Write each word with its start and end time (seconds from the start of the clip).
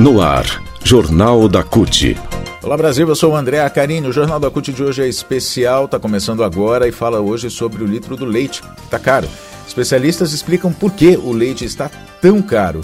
No 0.00 0.22
ar, 0.22 0.62
Jornal 0.84 1.48
da 1.48 1.64
CUT. 1.64 2.16
Olá 2.62 2.76
Brasil, 2.76 3.08
eu 3.08 3.16
sou 3.16 3.32
o 3.32 3.36
André 3.36 3.60
Acarini. 3.60 4.06
O 4.06 4.12
Jornal 4.12 4.38
da 4.38 4.48
CUT 4.48 4.72
de 4.72 4.80
hoje 4.80 5.02
é 5.02 5.08
especial, 5.08 5.86
está 5.86 5.98
começando 5.98 6.44
agora 6.44 6.86
e 6.86 6.92
fala 6.92 7.18
hoje 7.18 7.50
sobre 7.50 7.82
o 7.82 7.86
litro 7.86 8.16
do 8.16 8.24
leite. 8.24 8.62
Está 8.84 8.96
caro. 8.96 9.28
Especialistas 9.66 10.32
explicam 10.32 10.72
por 10.72 10.92
que 10.92 11.16
o 11.16 11.32
leite 11.32 11.64
está 11.64 11.90
tão 12.22 12.40
caro. 12.40 12.82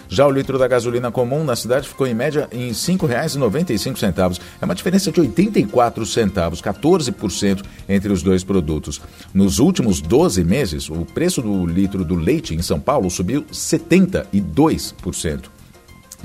Já 0.09 0.27
o 0.27 0.31
litro 0.31 0.59
da 0.59 0.69
gasolina 0.69 1.11
comum 1.11 1.43
na 1.43 1.57
cidade 1.57 1.89
ficou 1.89 2.07
em 2.07 2.15
média 2.15 2.47
em 2.53 2.69
R$ 2.69 2.73
5,95. 2.73 4.41
É 4.61 4.65
uma 4.65 4.77
diferença 4.77 5.11
de 5.11 5.21
84 5.21 6.07
centavos, 6.07 6.63
14% 6.63 7.65
entre 7.89 8.13
os 8.13 8.23
dois 8.23 8.45
produtos. 8.45 9.01
Nos 9.33 9.59
últimos 9.59 10.01
12 10.01 10.45
meses, 10.45 10.89
o 10.89 11.05
preço 11.05 11.43
do 11.43 11.67
litro 11.67 12.05
do 12.05 12.15
leite 12.15 12.55
em 12.55 12.63
São 12.63 12.79
Paulo 12.79 13.11
subiu 13.11 13.43
72%. 13.51 15.54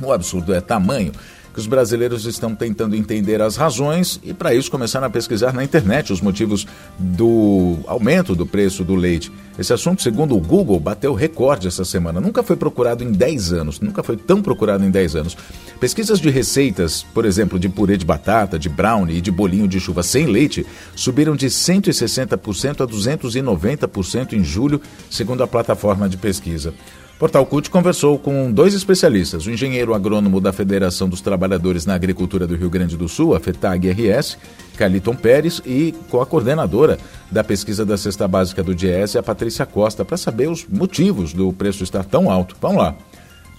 O 0.01 0.11
absurdo 0.11 0.53
é 0.53 0.61
tamanho 0.61 1.11
que 1.53 1.59
os 1.59 1.67
brasileiros 1.67 2.25
estão 2.25 2.53
tentando 2.53 2.95
entender 2.95 3.41
as 3.41 3.55
razões 3.55 4.19
e, 4.23 4.33
para 4.33 4.53
isso, 4.53 4.69
começaram 4.69 5.07
a 5.07 5.09
pesquisar 5.09 5.53
na 5.53 5.63
internet 5.63 6.13
os 6.13 6.21
motivos 6.21 6.67
do 6.97 7.77
aumento 7.87 8.35
do 8.35 8.45
preço 8.45 8.83
do 8.83 8.95
leite. 8.95 9.31
Esse 9.57 9.73
assunto, 9.73 10.01
segundo 10.01 10.35
o 10.35 10.39
Google, 10.39 10.79
bateu 10.79 11.13
recorde 11.13 11.67
essa 11.67 11.83
semana. 11.83 12.21
Nunca 12.21 12.43
foi 12.43 12.55
procurado 12.55 13.03
em 13.03 13.11
10 13.11 13.53
anos, 13.53 13.79
nunca 13.79 14.03
foi 14.03 14.15
tão 14.15 14.41
procurado 14.41 14.85
em 14.85 14.91
10 14.91 15.15
anos. 15.15 15.37
Pesquisas 15.79 16.19
de 16.19 16.29
receitas, 16.29 17.05
por 17.13 17.25
exemplo, 17.25 17.59
de 17.59 17.67
purê 17.67 17.97
de 17.97 18.05
batata, 18.05 18.59
de 18.59 18.69
brownie 18.69 19.17
e 19.17 19.21
de 19.21 19.31
bolinho 19.31 19.67
de 19.67 19.79
chuva 19.79 20.03
sem 20.03 20.27
leite, 20.27 20.65
subiram 20.95 21.35
de 21.35 21.47
160% 21.47 22.81
a 22.81 22.87
290% 22.87 24.33
em 24.33 24.43
julho, 24.43 24.81
segundo 25.09 25.43
a 25.43 25.47
plataforma 25.47 26.07
de 26.07 26.17
pesquisa. 26.17 26.73
Portal 27.19 27.45
CUT 27.45 27.69
conversou 27.69 28.17
com 28.17 28.49
dois 28.49 28.73
especialistas, 28.73 29.45
o 29.45 29.51
engenheiro 29.51 29.93
agrônomo 29.93 30.39
da 30.39 30.53
Federação 30.53 31.09
dos 31.09 31.19
Trabalhadores 31.19 31.85
na 31.85 31.93
Agricultura 31.93 32.47
do 32.47 32.55
Rio 32.55 32.69
Grande 32.69 32.95
do 32.95 33.09
Sul, 33.09 33.35
a 33.35 33.41
FETAG-RS, 33.41 34.37
Carliton 34.77 35.13
Pérez, 35.13 35.61
e 35.65 35.93
com 36.09 36.21
a 36.21 36.25
coordenadora 36.25 36.97
da 37.29 37.43
pesquisa 37.43 37.85
da 37.85 37.97
cesta 37.97 38.25
básica 38.25 38.63
do 38.63 38.73
DIES, 38.73 39.17
a 39.17 39.21
Patrícia 39.21 39.65
Costa, 39.65 40.05
para 40.05 40.15
saber 40.15 40.49
os 40.49 40.65
motivos 40.65 41.33
do 41.33 41.51
preço 41.51 41.83
estar 41.83 42.05
tão 42.05 42.31
alto. 42.31 42.55
Vamos 42.61 42.77
lá. 42.77 42.95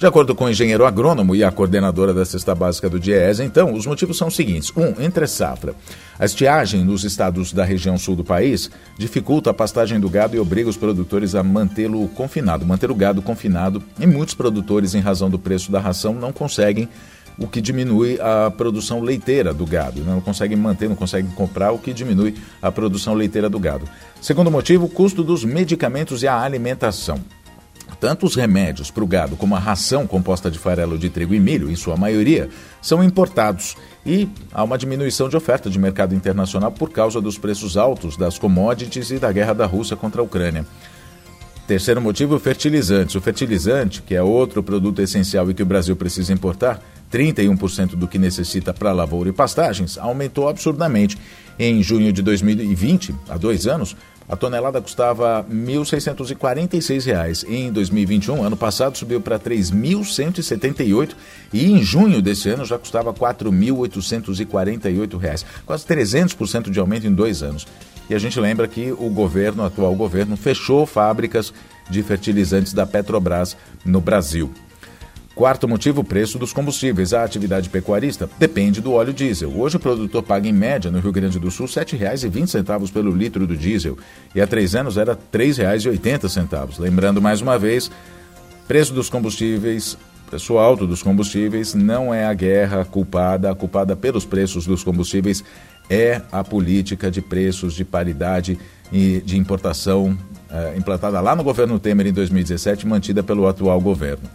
De 0.01 0.07
acordo 0.07 0.35
com 0.35 0.47
o 0.47 0.49
engenheiro 0.49 0.87
agrônomo 0.87 1.37
e 1.37 1.45
a 1.45 1.53
coordenadora 1.53 2.15
da 2.15 2.25
cesta 2.25 2.55
básica 2.55 2.89
do 2.89 2.99
DIES, 2.99 3.39
então, 3.39 3.75
os 3.75 3.85
motivos 3.85 4.17
são 4.17 4.29
os 4.29 4.35
seguintes. 4.35 4.73
Um, 4.75 4.99
entre 5.05 5.27
safra. 5.27 5.75
A 6.19 6.25
estiagem 6.25 6.83
nos 6.83 7.05
estados 7.05 7.53
da 7.53 7.67
região 7.67 7.99
sul 7.99 8.17
do 8.17 8.25
país 8.25 8.71
dificulta 8.97 9.51
a 9.51 9.55
pastagem 9.55 10.01
do 10.01 10.09
gado 10.09 10.35
e 10.35 10.41
obriga 10.41 10.71
os 10.71 10.77
produtores 10.79 11.35
a 11.35 11.43
mantê-lo 11.43 12.09
confinado, 12.09 12.65
manter 12.65 12.91
o 12.91 12.95
gado 12.95 13.21
confinado. 13.21 13.83
E 13.99 14.07
muitos 14.07 14.35
produtores, 14.35 14.95
em 14.95 15.01
razão 15.01 15.29
do 15.29 15.39
preço 15.39 15.71
da 15.71 15.79
ração, 15.79 16.15
não 16.15 16.33
conseguem 16.33 16.89
o 17.37 17.47
que 17.47 17.61
diminui 17.61 18.19
a 18.23 18.51
produção 18.51 19.03
leiteira 19.03 19.53
do 19.53 19.67
gado. 19.67 20.03
Não 20.03 20.23
conseguem 20.23 20.57
manter, 20.57 20.89
não 20.89 20.97
conseguem 20.97 21.31
comprar, 21.33 21.73
o 21.73 21.79
que 21.79 21.93
diminui 21.93 22.37
a 22.63 22.73
produção 22.73 23.13
leiteira 23.13 23.51
do 23.51 23.59
gado. 23.59 23.87
Segundo 24.19 24.51
motivo, 24.51 24.87
o 24.87 24.89
custo 24.89 25.23
dos 25.23 25.45
medicamentos 25.45 26.23
e 26.23 26.27
a 26.27 26.41
alimentação. 26.41 27.21
Tanto 28.01 28.25
os 28.25 28.35
remédios 28.35 28.91
para 28.91 29.05
o 29.05 29.07
gado 29.07 29.37
como 29.37 29.55
a 29.55 29.59
ração 29.59 30.07
composta 30.07 30.51
de 30.51 30.59
farelo 30.59 30.99
de 30.99 31.11
trigo 31.11 31.35
e 31.35 31.39
milho, 31.39 31.71
em 31.71 31.77
sua 31.77 31.99
maioria, 31.99 32.49
são 32.81 33.05
importados 33.05 33.77
e 34.07 34.27
há 34.53 34.65
uma 34.65 34.79
diminuição 34.79 35.29
de 35.29 35.37
oferta 35.37 35.69
de 35.69 35.79
mercado 35.79 36.15
internacional 36.15 36.73
por 36.73 36.91
causa 36.91 37.21
dos 37.21 37.37
preços 37.37 37.77
altos 37.77 38.17
das 38.17 38.39
commodities 38.39 39.11
e 39.11 39.19
da 39.19 39.31
guerra 39.31 39.53
da 39.53 39.67
Rússia 39.67 39.97
contra 39.97 40.23
a 40.23 40.25
Ucrânia. 40.25 40.65
Terceiro 41.67 42.01
motivo, 42.01 42.39
fertilizantes. 42.39 43.15
O 43.15 43.21
fertilizante, 43.21 44.03
que 44.03 44.15
é 44.15 44.23
outro 44.23 44.63
produto 44.63 45.01
essencial 45.03 45.49
e 45.51 45.55
que 45.55 45.63
o 45.63 45.67
Brasil 45.67 45.95
precisa 45.95 46.33
importar, 46.33 46.83
31% 47.13 47.97
do 47.97 48.09
que 48.09 48.19
necessita 48.19 48.73
para 48.73 48.93
lavoura 48.93 49.29
e 49.29 49.33
pastagens, 49.33 49.99
aumentou 49.99 50.49
absurdamente. 50.49 51.19
Em 51.59 51.83
junho 51.83 52.13
de 52.13 52.23
2020, 52.23 53.15
há 53.29 53.37
dois 53.37 53.67
anos, 53.67 53.95
a 54.31 54.37
tonelada 54.37 54.81
custava 54.81 55.41
R$ 55.41 55.47
1.646. 55.53 57.45
Em 57.49 57.73
2021, 57.73 58.45
ano 58.45 58.57
passado, 58.57 58.97
subiu 58.97 59.21
para 59.21 59.37
R$ 59.37 59.43
3.178 59.43 61.17
e 61.53 61.73
em 61.73 61.83
junho 61.83 62.23
desse 62.23 62.49
ano 62.49 62.65
já 62.65 62.79
custava 62.79 63.11
R$ 63.11 63.19
4.848. 63.19 65.45
Quase 65.67 65.85
300% 65.85 66.71
de 66.71 66.79
aumento 66.79 67.09
em 67.09 67.13
dois 67.13 67.43
anos. 67.43 67.67
E 68.09 68.15
a 68.15 68.21
gente 68.21 68.39
lembra 68.39 68.69
que 68.69 68.93
o 68.93 69.11
governo, 69.11 69.65
o 69.65 69.67
atual 69.67 69.97
governo, 69.97 70.37
fechou 70.37 70.87
fábricas 70.87 71.53
de 71.89 72.01
fertilizantes 72.01 72.73
da 72.73 72.87
Petrobras 72.87 73.57
no 73.85 74.01
Brasil. 74.01 74.55
Quarto 75.41 75.67
motivo, 75.67 76.03
o 76.03 76.05
preço 76.05 76.39
dos 76.39 76.53
combustíveis. 76.53 77.15
A 77.15 77.25
atividade 77.25 77.71
pecuarista 77.71 78.29
depende 78.39 78.79
do 78.83 78.93
óleo 78.93 79.11
diesel. 79.11 79.51
Hoje 79.59 79.79
o 79.79 79.81
produtor 79.81 80.23
paga 80.23 80.47
em 80.47 80.53
média 80.53 80.91
no 80.91 81.01
Rio 81.01 81.11
Grande 81.11 81.39
do 81.39 81.51
Sul 81.51 81.65
R$ 81.65 81.73
7,20 81.73 82.93
pelo 82.93 83.11
litro 83.11 83.47
do 83.47 83.57
diesel 83.57 83.97
e 84.35 84.41
há 84.43 84.47
três 84.47 84.75
anos 84.75 84.99
era 84.99 85.13
R$ 85.13 85.19
3,80. 85.33 86.79
Lembrando 86.79 87.23
mais 87.23 87.41
uma 87.41 87.59
vez, 87.59 87.91
preço 88.69 88.93
dos 88.93 89.09
combustíveis, 89.09 89.97
preço 90.29 90.59
alto 90.59 90.87
dos 90.87 91.03
combustíveis 91.03 91.73
não 91.73 92.13
é 92.13 92.27
a 92.27 92.35
guerra 92.35 92.85
culpada, 92.85 93.51
a 93.51 93.55
culpada 93.55 93.97
pelos 93.97 94.27
preços 94.27 94.67
dos 94.67 94.85
combustíveis 94.85 95.43
é 95.89 96.21
a 96.31 96.45
política 96.45 97.11
de 97.11 97.23
preços 97.23 97.73
de 97.73 97.83
paridade 97.83 98.59
e 98.93 99.23
de 99.25 99.39
importação 99.39 100.19
eh, 100.51 100.75
implantada 100.77 101.19
lá 101.19 101.35
no 101.35 101.43
governo 101.43 101.79
Temer 101.79 102.09
em 102.09 102.13
2017, 102.13 102.87
mantida 102.87 103.23
pelo 103.23 103.49
atual 103.49 103.81
governo. 103.81 104.29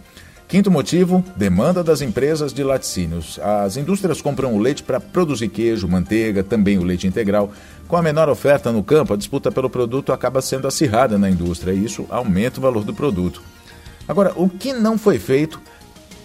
Quinto 0.48 0.70
motivo, 0.70 1.24
demanda 1.34 1.82
das 1.82 2.00
empresas 2.00 2.52
de 2.52 2.62
laticínios. 2.62 3.36
As 3.40 3.76
indústrias 3.76 4.22
compram 4.22 4.54
o 4.54 4.58
leite 4.60 4.80
para 4.80 5.00
produzir 5.00 5.48
queijo, 5.48 5.88
manteiga, 5.88 6.44
também 6.44 6.78
o 6.78 6.84
leite 6.84 7.04
integral. 7.04 7.50
Com 7.88 7.96
a 7.96 8.02
menor 8.02 8.28
oferta 8.28 8.70
no 8.70 8.84
campo, 8.84 9.12
a 9.12 9.16
disputa 9.16 9.50
pelo 9.50 9.68
produto 9.68 10.12
acaba 10.12 10.40
sendo 10.40 10.68
acirrada 10.68 11.18
na 11.18 11.28
indústria 11.28 11.72
e 11.72 11.84
isso 11.84 12.06
aumenta 12.08 12.60
o 12.60 12.62
valor 12.62 12.84
do 12.84 12.94
produto. 12.94 13.42
Agora, 14.06 14.32
o 14.36 14.48
que 14.48 14.72
não 14.72 14.96
foi 14.96 15.18
feito 15.18 15.60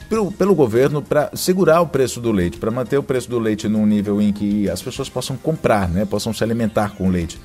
pelo, 0.07 0.31
pelo 0.31 0.53
governo 0.53 1.01
para 1.01 1.31
segurar 1.33 1.81
o 1.81 1.87
preço 1.87 2.21
do 2.21 2.31
leite, 2.31 2.59
para 2.59 2.69
manter 2.69 2.99
o 2.99 3.03
preço 3.03 3.27
do 3.27 3.39
leite 3.39 3.67
num 3.67 3.87
nível 3.87 4.21
em 4.21 4.31
que 4.31 4.69
as 4.69 4.83
pessoas 4.83 5.09
possam 5.09 5.35
comprar, 5.35 5.89
né, 5.89 6.05
possam 6.05 6.31
se 6.31 6.43
alimentar 6.43 6.95
com 6.95 7.09
leite? 7.09 7.41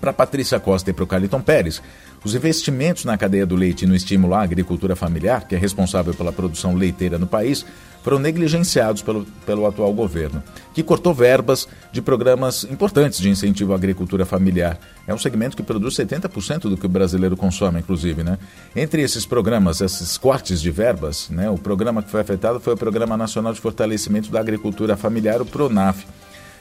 Para 0.00 0.12
Patrícia 0.12 0.58
Costa 0.58 0.90
e 0.90 0.92
para 0.92 1.04
o 1.04 1.06
Caliton 1.06 1.40
Pérez, 1.40 1.82
os 2.24 2.34
investimentos 2.34 3.04
na 3.04 3.18
cadeia 3.18 3.44
do 3.44 3.56
leite 3.56 3.82
e 3.82 3.88
no 3.88 3.96
estímulo 3.96 4.34
à 4.34 4.42
agricultura 4.42 4.94
familiar, 4.94 5.46
que 5.46 5.54
é 5.54 5.58
responsável 5.58 6.14
pela 6.14 6.32
produção 6.32 6.74
leiteira 6.74 7.18
no 7.18 7.26
país, 7.26 7.64
foram 8.02 8.18
negligenciados 8.18 9.00
pelo, 9.00 9.24
pelo 9.46 9.66
atual 9.66 9.92
governo, 9.92 10.42
que 10.74 10.82
cortou 10.82 11.14
verbas 11.14 11.68
de 11.92 12.02
programas 12.02 12.64
importantes 12.64 13.20
de 13.20 13.30
incentivo 13.30 13.72
à 13.72 13.76
agricultura 13.76 14.24
familiar. 14.24 14.78
É 15.06 15.14
um 15.14 15.18
segmento 15.18 15.56
que 15.56 15.62
produz 15.62 15.94
70% 15.94 16.62
do 16.62 16.76
que 16.76 16.86
o 16.86 16.88
brasileiro 16.88 17.36
consome, 17.36 17.78
inclusive. 17.78 18.22
Né? 18.22 18.38
Entre 18.74 19.02
esses 19.02 19.24
programas, 19.24 19.80
esses 19.80 20.18
cortes 20.18 20.60
de 20.60 20.70
verbas, 20.70 21.28
né, 21.30 21.48
o 21.48 21.56
programa 21.56 22.02
que 22.02 22.10
foi 22.10 22.20
afetado 22.20 22.60
foi 22.60 22.74
o 22.74 22.76
Programa 22.76 23.16
Nacional 23.16 23.52
de 23.52 23.60
Fortalecimento 23.60 24.30
da 24.30 24.40
Agricultura 24.40 24.96
Familiar, 24.96 25.40
o 25.40 25.46
PRONAF. 25.46 26.04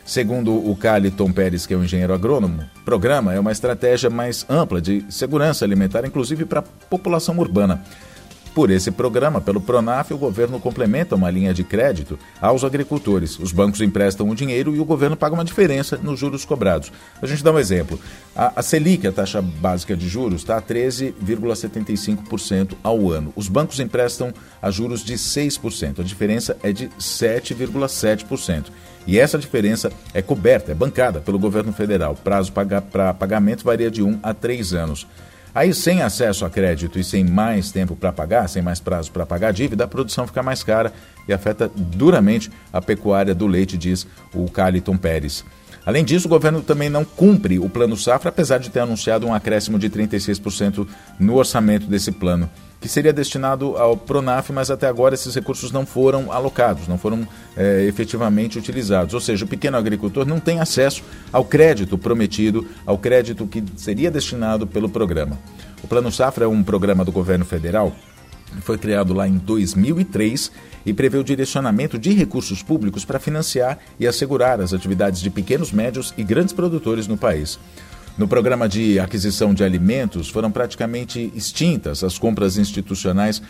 Segundo 0.05 0.53
o 0.53 0.75
Caliton 0.75 1.31
Pérez, 1.31 1.65
que 1.65 1.73
é 1.73 1.77
um 1.77 1.83
engenheiro 1.83 2.13
agrônomo, 2.13 2.63
o 2.81 2.85
programa 2.85 3.33
é 3.33 3.39
uma 3.39 3.51
estratégia 3.51 4.09
mais 4.09 4.45
ampla 4.49 4.81
de 4.81 5.05
segurança 5.09 5.63
alimentar, 5.63 6.05
inclusive 6.05 6.45
para 6.45 6.59
a 6.59 6.63
população 6.63 7.37
urbana. 7.37 7.83
Por 8.53 8.69
esse 8.69 8.91
programa, 8.91 9.39
pelo 9.39 9.61
Pronaf, 9.61 10.11
o 10.11 10.17
governo 10.17 10.59
complementa 10.59 11.15
uma 11.15 11.31
linha 11.31 11.53
de 11.53 11.63
crédito 11.63 12.19
aos 12.41 12.65
agricultores. 12.65 13.39
Os 13.39 13.53
bancos 13.53 13.79
emprestam 13.79 14.29
o 14.29 14.35
dinheiro 14.35 14.75
e 14.75 14.79
o 14.79 14.83
governo 14.83 15.15
paga 15.15 15.33
uma 15.33 15.45
diferença 15.45 15.95
nos 15.95 16.19
juros 16.19 16.43
cobrados. 16.43 16.91
A 17.21 17.25
gente 17.25 17.41
dá 17.41 17.53
um 17.53 17.59
exemplo. 17.59 17.97
A, 18.35 18.59
a 18.59 18.61
Selic, 18.61 19.07
a 19.07 19.11
taxa 19.11 19.41
básica 19.41 19.95
de 19.95 20.09
juros, 20.09 20.41
está 20.41 20.57
a 20.57 20.61
13,75% 20.61 22.73
ao 22.83 23.09
ano. 23.09 23.31
Os 23.37 23.47
bancos 23.47 23.79
emprestam 23.79 24.33
a 24.61 24.69
juros 24.69 25.01
de 25.01 25.13
6%. 25.13 26.01
A 26.01 26.03
diferença 26.03 26.57
é 26.61 26.73
de 26.73 26.89
7,7%. 26.99 28.65
E 29.07 29.19
essa 29.19 29.37
diferença 29.37 29.91
é 30.13 30.21
coberta, 30.21 30.71
é 30.71 30.75
bancada 30.75 31.19
pelo 31.19 31.39
governo 31.39 31.73
federal. 31.73 32.15
Prazo 32.15 32.51
para 32.51 33.13
pagamento 33.13 33.63
varia 33.63 33.89
de 33.89 34.03
1 34.03 34.19
a 34.21 34.33
3 34.33 34.73
anos. 34.73 35.07
Aí, 35.53 35.73
sem 35.73 36.01
acesso 36.01 36.45
a 36.45 36.49
crédito 36.49 36.97
e 36.97 37.03
sem 37.03 37.25
mais 37.25 37.71
tempo 37.71 37.93
para 37.93 38.13
pagar, 38.13 38.47
sem 38.47 38.61
mais 38.61 38.79
prazo 38.79 39.11
para 39.11 39.25
pagar 39.25 39.49
a 39.49 39.51
dívida, 39.51 39.83
a 39.83 39.87
produção 39.87 40.25
fica 40.25 40.41
mais 40.41 40.63
cara 40.63 40.93
e 41.27 41.33
afeta 41.33 41.69
duramente 41.75 42.49
a 42.71 42.81
pecuária 42.81 43.35
do 43.35 43.47
leite, 43.47 43.77
diz 43.77 44.07
o 44.33 44.49
Caliton 44.49 44.95
Pérez. 44.95 45.43
Além 45.85 46.05
disso, 46.05 46.27
o 46.27 46.29
governo 46.29 46.61
também 46.61 46.89
não 46.89 47.03
cumpre 47.03 47.59
o 47.59 47.67
plano 47.67 47.97
safra, 47.97 48.29
apesar 48.29 48.59
de 48.59 48.69
ter 48.69 48.79
anunciado 48.79 49.27
um 49.27 49.33
acréscimo 49.33 49.77
de 49.77 49.89
36% 49.89 50.87
no 51.19 51.35
orçamento 51.35 51.85
desse 51.85 52.11
plano 52.13 52.49
que 52.81 52.89
seria 52.89 53.13
destinado 53.13 53.77
ao 53.77 53.95
Pronaf, 53.95 54.49
mas 54.51 54.71
até 54.71 54.87
agora 54.87 55.13
esses 55.13 55.35
recursos 55.35 55.71
não 55.71 55.85
foram 55.85 56.31
alocados, 56.31 56.87
não 56.87 56.97
foram 56.97 57.27
é, 57.55 57.85
efetivamente 57.85 58.57
utilizados. 58.57 59.13
Ou 59.13 59.21
seja, 59.21 59.45
o 59.45 59.47
pequeno 59.47 59.77
agricultor 59.77 60.25
não 60.25 60.39
tem 60.39 60.59
acesso 60.59 61.03
ao 61.31 61.45
crédito 61.45 61.95
prometido, 61.95 62.67
ao 62.85 62.97
crédito 62.97 63.45
que 63.45 63.63
seria 63.77 64.09
destinado 64.09 64.65
pelo 64.65 64.89
programa. 64.89 65.39
O 65.83 65.87
Plano 65.87 66.11
Safra 66.11 66.45
é 66.45 66.47
um 66.47 66.63
programa 66.63 67.05
do 67.05 67.11
governo 67.11 67.45
federal 67.45 67.95
foi 68.59 68.77
criado 68.77 69.13
lá 69.13 69.27
em 69.27 69.37
2003 69.37 70.51
e 70.85 70.93
prevê 70.93 71.17
o 71.17 71.23
direcionamento 71.23 71.97
de 71.97 72.11
recursos 72.11 72.61
públicos 72.61 73.05
para 73.05 73.19
financiar 73.19 73.79
e 73.99 74.05
assegurar 74.05 74.59
as 74.59 74.73
atividades 74.73 75.21
de 75.21 75.29
pequenos, 75.29 75.71
médios 75.71 76.13
e 76.17 76.23
grandes 76.23 76.53
produtores 76.53 77.07
no 77.07 77.15
país. 77.15 77.59
No 78.21 78.27
programa 78.27 78.69
de 78.69 78.99
aquisição 78.99 79.51
de 79.51 79.63
alimentos, 79.63 80.29
foram 80.29 80.51
praticamente 80.51 81.33
extintas 81.35 82.03
as 82.03 82.19
compras 82.19 82.55
institucionais 82.55 83.41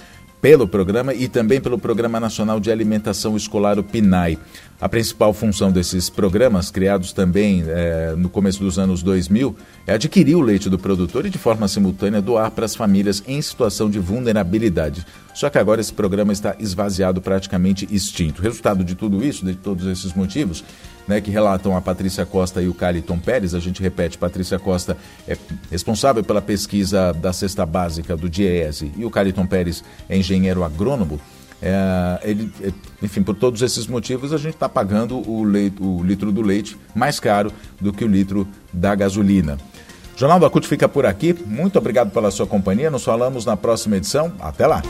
pelo 0.42 0.66
programa 0.66 1.14
e 1.14 1.28
também 1.28 1.60
pelo 1.60 1.78
Programa 1.78 2.22
Nacional 2.22 2.58
de 2.58 2.72
Alimentação 2.72 3.36
Escolar, 3.36 3.78
o 3.78 3.84
PNAE. 3.84 4.40
A 4.80 4.88
principal 4.88 5.34
função 5.34 5.74
desses 5.74 6.10
programas, 6.10 6.72
criados 6.72 7.12
também 7.12 7.66
é, 7.68 8.16
no 8.18 8.30
começo 8.30 8.64
dos 8.64 8.80
anos 8.80 9.04
2000, 9.04 9.56
é 9.86 9.94
adquirir 9.94 10.36
o 10.36 10.42
leite 10.42 10.70
do 10.70 10.80
produtor 10.80 11.26
e, 11.26 11.30
de 11.30 11.38
forma 11.38 11.68
simultânea, 11.68 12.22
doar 12.22 12.50
para 12.50 12.64
as 12.64 12.74
famílias 12.74 13.22
em 13.28 13.42
situação 13.42 13.90
de 13.90 14.00
vulnerabilidade. 14.00 15.06
Só 15.34 15.50
que 15.50 15.58
agora 15.58 15.82
esse 15.82 15.94
programa 15.94 16.34
está 16.34 16.56
esvaziado, 16.58 17.22
praticamente 17.22 17.88
extinto. 17.92 18.42
Resultado 18.42 18.84
de 18.84 18.96
tudo 18.96 19.24
isso, 19.24 19.46
de 19.46 19.54
todos 19.54 19.86
esses 19.86 20.14
motivos, 20.14 20.64
né, 21.12 21.20
que 21.20 21.30
relatam 21.30 21.76
a 21.76 21.82
Patrícia 21.82 22.26
Costa 22.26 22.62
e 22.62 22.70
o 22.70 22.74
Caliton 22.74 23.20
Pérez, 23.20 23.54
a 23.54 23.60
gente 23.60 23.82
repete, 23.82 24.18
Patrícia 24.18 24.58
Costa 24.58 24.96
é 25.28 25.38
responsável 25.70 26.24
pela 26.24 26.42
pesquisa 26.42 27.12
da 27.12 27.34
cesta 27.34 27.66
básica 27.66 28.16
do 28.16 28.30
DIEESE 28.30 28.94
e 28.96 29.04
o 29.04 29.10
Caliton 29.10 29.46
Pérez 29.46 29.84
é 30.08 30.16
engenheiro 30.18 30.64
agrônomo. 30.64 31.20
É, 31.62 32.20
ele, 32.24 32.50
é, 32.62 32.72
enfim, 33.04 33.22
por 33.22 33.36
todos 33.36 33.62
esses 33.62 33.88
motivos, 33.88 34.32
a 34.32 34.38
gente 34.38 34.54
está 34.54 34.70
pagando 34.70 35.18
o, 35.30 35.44
leite, 35.44 35.84
o 35.84 36.02
litro 36.02 36.32
do 36.32 36.42
leite 36.42 36.78
mais 36.96 37.20
caro 37.20 37.52
do 37.80 37.92
que 37.92 38.06
o 38.06 38.08
litro 38.08 38.48
da 38.72 38.96
gasolina. 38.96 39.58
Jornal 40.16 40.40
da 40.40 40.50
CUT 40.50 40.66
fica 40.66 40.88
por 40.88 41.06
aqui. 41.06 41.36
Muito 41.46 41.78
obrigado 41.78 42.12
pela 42.12 42.32
sua 42.32 42.48
companhia. 42.48 42.90
Nos 42.90 43.04
falamos 43.04 43.46
na 43.46 43.58
próxima 43.58 43.98
edição. 43.98 44.32
Até 44.40 44.66
lá! 44.66 44.82